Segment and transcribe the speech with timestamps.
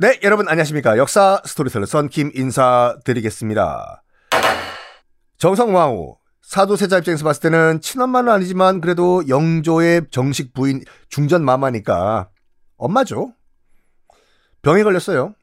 [0.00, 0.96] 네, 여러분 안녕하십니까.
[0.96, 4.02] 역사 스토리텔러 썬킴 인사드리겠습니다.
[5.36, 10.80] 정성왕후, 사도세자 입장에서 봤을 때는 친엄마는 아니지만 그래도 영조의 정식 부인
[11.10, 12.30] 중전 마마니까
[12.78, 13.34] 엄마죠.
[14.62, 15.34] 병에 걸렸어요.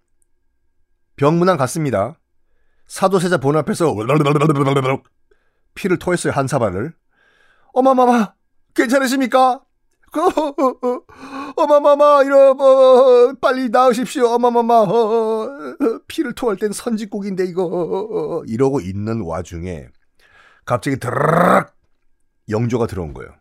[1.18, 2.18] 병문안 갔습니다.
[2.88, 3.94] 사도세자 본 앞에서
[5.76, 6.96] 피를 토했어요, 한 사발을.
[7.74, 8.34] 어마마마,
[8.74, 9.62] 괜찮으십니까?
[11.58, 15.50] 어마마마 이러 어, 빨리 나으십시오 어마마마 어,
[16.08, 19.88] 피를 토할 땐 선지국인데 이거 어, 이러고 있는 와중에
[20.66, 21.74] 갑자기 드르륵
[22.50, 23.32] 영조가 들어온 거예요.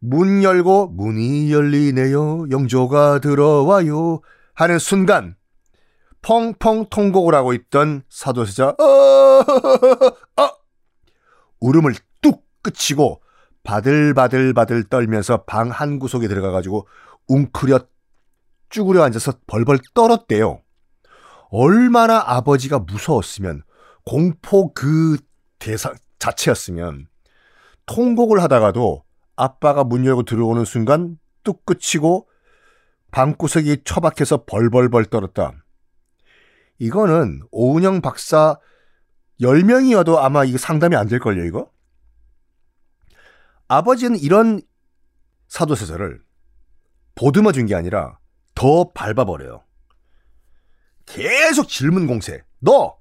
[0.00, 2.50] 문 열고 문이 열리네요.
[2.50, 4.20] 영조가 들어와요.
[4.54, 5.36] 하는 순간
[6.22, 8.82] 펑펑 통곡을 하고 있던 사도세자 어,
[10.42, 10.50] 어,
[11.60, 13.22] 울음을 뚝 그치고
[13.66, 16.86] 바들바들바들 떨면서 방 한 구석에 들어가가지고
[17.28, 17.80] 웅크려
[18.70, 20.62] 쭈그려 앉아서 벌벌 떨었대요.
[21.50, 23.62] 얼마나 아버지가 무서웠으면
[24.04, 25.18] 공포 그
[25.58, 27.08] 대사 자체였으면
[27.86, 29.02] 통곡을 하다가도
[29.36, 32.28] 아빠가 문 열고 들어오는 순간 뚝 그치고
[33.10, 35.52] 방구석이 처박혀서 벌벌벌 떨었다.
[36.78, 38.58] 이거는 오은영 박사
[39.40, 41.70] 10명이어도 아마 이거 상담이 안 될걸요, 이거?
[43.68, 44.60] 아버지는 이런
[45.48, 46.20] 사도세자를
[47.14, 48.18] 보듬어 준 게 아니라
[48.54, 49.62] 더 밟아버려요.
[51.06, 52.42] 계속 질문 공세.
[52.58, 52.96] 너,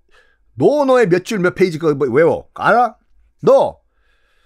[0.54, 2.48] 너 너의 몇 줄 몇 페이지 그거 뭐 외워.
[2.54, 2.96] 알아?
[3.42, 3.80] 너,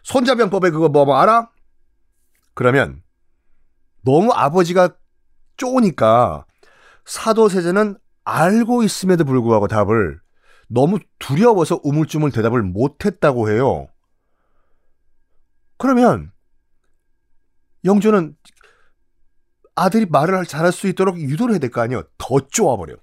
[0.04, 1.50] 손자병법에 그거 뭐, 뭐 알아?
[2.54, 3.02] 그러면
[4.04, 4.96] 너무 아버지가
[5.58, 6.46] 쪼으니까
[7.06, 10.20] 사도세자는 알고 있음에도 불구하고 답을
[10.68, 13.88] 너무 두려워서 우물쭈물 대답을 못했다고 해요.
[15.80, 16.32] 그러면
[17.86, 18.36] 영조는
[19.76, 22.04] 아들이 말을 잘할 수 있도록 유도를 해야 될 거 아니에요.
[22.18, 22.96] 더 쪼아버려.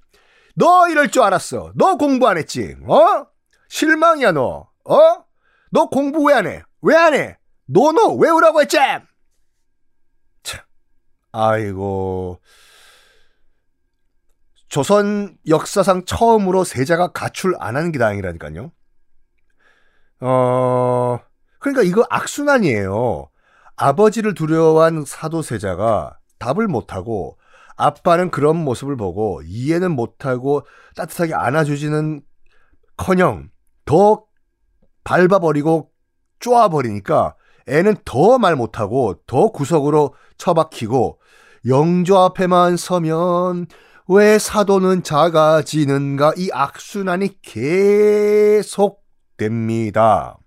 [0.55, 1.73] 너 이럴 줄 알았어.
[1.75, 2.77] 너 공부 안 했지?
[2.87, 3.27] 어?
[3.69, 4.71] 실망이야 너.
[4.85, 5.25] 어?
[5.71, 6.63] 너 공부 왜 안 해?
[6.83, 7.39] 왜 안 해?
[7.67, 8.77] 너너 외우라고 했지?
[10.43, 10.61] 참.
[11.33, 12.41] 아이고.
[14.69, 18.71] 조선 역사상 처음으로 세자가 가출 안 하는 게 다행이라니까요.
[20.21, 20.29] 어,
[21.77, 23.29] 그러니까 이거 악순환이에요.
[23.77, 27.37] 아버지를 두려워한 사도세자가 답을 못하고
[27.77, 30.67] 아빠는 그런 모습을 보고 이해는 못하고
[30.97, 32.23] 따뜻하게 안아주지는
[32.97, 33.51] 커녕
[33.85, 34.25] 더
[35.05, 35.91] 밟아버리고
[36.41, 37.37] 쪼아버리니까
[37.69, 41.21] 애는 더 말 못하고 더 구석으로 처박히고
[41.67, 43.67] 영조 앞에만 서면
[44.09, 47.43] 왜 사도는 작아지는가 이 악순환이
[49.43, 50.39] 계속됩니다.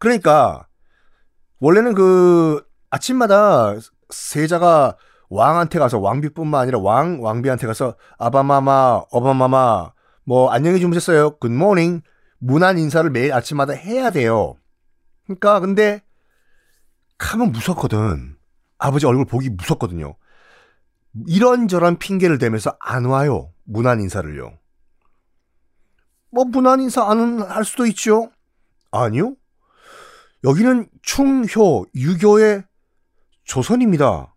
[0.00, 0.66] 그러니까
[1.60, 3.74] 원래는 그 아침마다
[4.08, 4.96] 세자가
[5.28, 9.92] 왕한테 가서 왕비뿐만 아니라 왕 왕비한테 가서 아바마마 어바마마
[10.24, 12.02] 뭐 안녕히 주무셨어요 굿모닝
[12.38, 14.56] 문안 인사를 매일 아침마다 해야 돼요.
[15.24, 16.02] 그러니까 근데
[17.18, 18.36] 가면 무섭거든.
[18.78, 20.16] 아버지 얼굴 보기 무섭거든요.
[21.26, 23.52] 이런저런 핑계를 대면서 안 와요.
[23.64, 24.58] 문안 인사를요.
[26.32, 28.30] 뭐 문안 인사 안 할 수도 있죠.
[28.90, 29.34] 아니요.
[30.44, 32.64] 여기는 충효, 유교의
[33.44, 34.34] 조선입니다.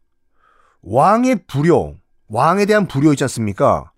[0.82, 1.98] 왕의 불효,
[2.28, 3.92] 왕에 대한 불효 있지 않습니까?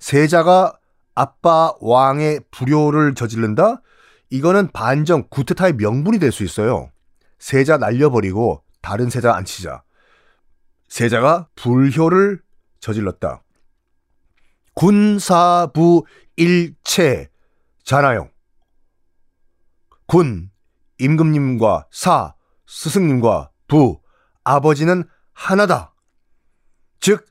[0.00, 0.78] 세자가
[1.14, 3.80] 아빠 왕의 불효를 저지른다?
[4.30, 6.90] 이거는 반정, 구테타의 명분이 될 수 있어요.
[7.38, 9.82] 세자 날려버리고 다른 세자 앉히자.
[10.88, 12.40] 세자가 불효를
[12.80, 13.42] 저질렀다.
[14.74, 16.04] 군사부
[16.36, 18.30] 일체잖아요.
[20.06, 20.49] 군,
[21.00, 22.34] 임금님과 사,
[22.66, 24.00] 스승님과 부,
[24.44, 25.94] 아버지는 하나다.
[27.00, 27.26] 즉,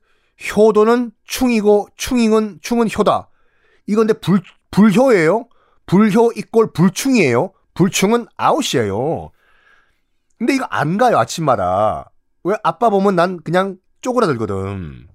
[0.56, 3.30] 효도는 충이고 충잉은 충은 효다.
[3.88, 5.48] 이건데 불 불효예요.
[5.86, 7.52] 불효 이꼴 불충이에요.
[7.74, 9.32] 불충은 아웃이에요.
[10.38, 12.12] 근데 이거 안 가요 아침마다.
[12.44, 15.08] 왜 아빠 보면 난 그냥 쪼그라들거든.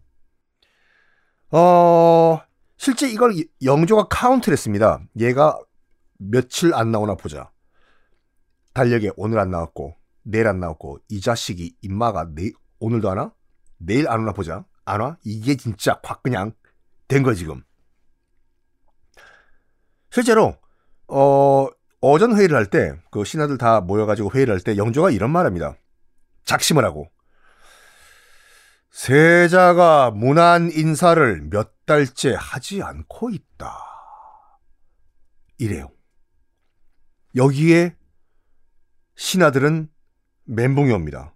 [1.53, 2.41] 어
[2.77, 5.01] 실제 이걸 영조가 카운트를 했습니다.
[5.21, 5.59] 얘가
[6.19, 7.51] 며칠 안 나오나 보자.
[8.75, 12.51] 달력에 오늘 안 나왔고 내일 안 나왔고 이 자식이 임마가 내
[12.81, 13.33] 오늘도 안 와?
[13.79, 14.65] 내일 안 오나 보자.
[14.85, 15.17] 안 와?
[15.25, 16.53] 이게 진짜 확 그냥
[17.09, 17.63] 된 거야 지금.
[20.11, 20.57] 실제로
[21.09, 21.69] 어
[22.01, 25.77] 어전 회의를 할 때 그 신하들 다 모여가지고 회의를 할 때 영조가 이런 말합니다.
[26.45, 27.11] 작심을 하고
[28.91, 33.77] 세자가 문안 인사를 몇 달째 하지 않고 있다.
[35.59, 35.91] 이래요.
[37.35, 37.97] 여기에
[39.17, 39.89] 신하들은
[40.45, 41.35] 멘붕이 옵니다.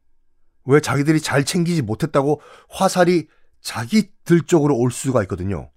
[0.64, 3.28] 왜 자기들이 잘 챙기지 못했다고 화살이
[3.60, 5.70] 자기들 쪽으로 올 수가 있거든요.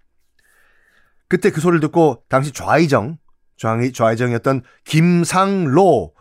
[1.28, 3.18] 그때 그 소리를 듣고 당시 좌의정,
[3.56, 6.14] 좌의, 좌의정이었던 김상로라는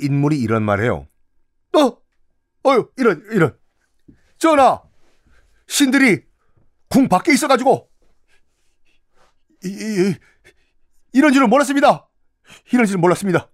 [0.00, 1.08] 인물이 이런 말을 해요.
[1.74, 1.96] 어,
[2.68, 3.56] 어유, 이런, 이런.
[4.36, 4.82] 전하,
[5.66, 6.22] 신들이
[6.90, 7.88] 궁 밖에 있어가지고,
[9.64, 10.14] 이, 이,
[11.12, 12.08] 이런 줄은 몰랐습니다.
[12.72, 13.50] 이런 줄은 몰랐습니다.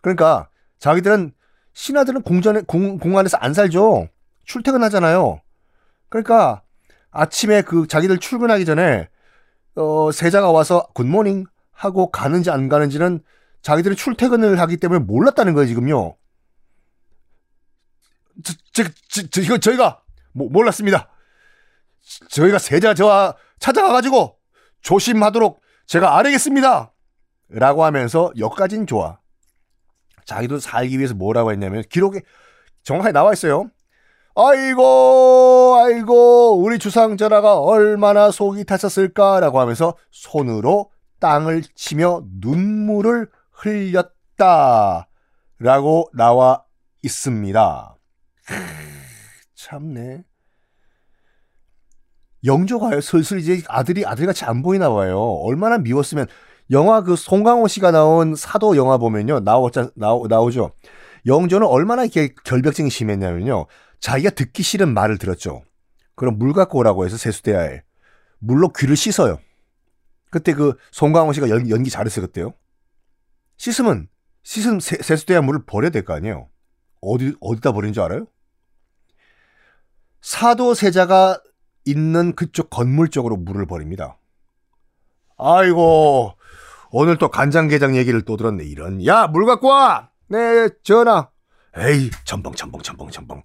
[0.00, 0.48] 그러니까,
[0.84, 1.32] 자기들은,
[1.72, 4.06] 신하들은 공전에, 공, 공 안에서 안 살죠.
[4.44, 5.40] 출퇴근하잖아요.
[6.10, 6.62] 그러니까,
[7.10, 9.08] 아침에 그 자기들 출근하기 전에,
[9.76, 13.22] 어, 세자가 와서 굿모닝 하고 가는지 안 가는지는
[13.62, 16.16] 자기들이 출퇴근을 하기 때문에 몰랐다는 거예요, 지금요.
[18.44, 20.02] 저, 저, 저, 저 이거 저희가
[20.32, 21.08] 모, 몰랐습니다.
[22.28, 24.36] 저희가 세자 저와 찾아가가지고
[24.82, 26.92] 조심하도록 제가 아뢰겠습니다.
[27.48, 29.23] 라고 하면서 여기까진 좋아.
[30.24, 32.22] 자기도 살기 위해서 뭐라고 했냐면 기록에
[32.82, 33.70] 정확하게 나와 있어요.
[34.36, 40.90] 아이고, 아이고, 우리 주상 전하가 얼마나 속이 탔었을까라고 하면서 손으로
[41.20, 45.08] 땅을 치며 눈물을 흘렸다.
[45.60, 46.64] 라고 나와
[47.02, 47.96] 있습니다.
[49.54, 50.24] 참네.
[52.44, 55.18] 영조가요, 슬슬 이제 아들이 아들같이 안 보이나 봐요.
[55.18, 56.26] 얼마나 미웠으면,
[56.70, 60.72] 영화 그 송강호 씨가 나온 사도 영화 보면요, 나오자, 나오, 나오죠.
[61.26, 63.66] 영조는 얼마나 이렇게 결벽증이 심했냐면요.
[64.00, 65.62] 자기가 듣기 싫은 말을 들었죠.
[66.14, 67.82] 그럼 물 갖고 오라고 해서 세수대야에
[68.38, 69.38] 물로 귀를 씻어요.
[70.30, 72.54] 그때 그 송강호 씨가 연, 연기 잘했어요 그때요.
[73.56, 74.08] 씻으면
[74.42, 76.48] 씻은 세, 세수대야 물을 버려야 될 거 아니에요.
[77.00, 78.26] 어디 어디다 버린 줄 알아요?
[80.20, 81.40] 사도세자가
[81.84, 84.18] 있는 그쪽 건물 쪽으로 물을 버립니다.
[85.36, 86.33] 아이고
[86.96, 90.10] 오늘 또 간장게장 얘기를 또 들었네 이런 야 물 갖고 와.
[90.28, 91.28] 네 전화.
[91.76, 93.42] 에이 첨벙 첨벙 첨벙 첨벙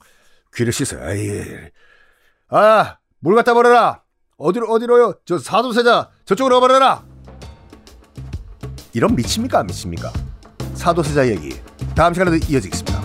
[0.55, 0.97] 귀를 씻어.
[1.09, 1.41] 에이.
[2.49, 4.03] 아, 물 갖다 버려라.
[4.37, 5.15] 어디로 어디로요?
[5.25, 7.03] 저 사도세자 저쪽으로 버려라.
[8.93, 10.13] 이런 미칩니까 안 미칩니까?
[10.75, 11.59] 사도세자 얘기
[11.95, 12.98] 다음 시간에도 이어지겠습니다.